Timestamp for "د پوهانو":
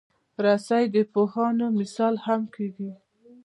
0.95-1.65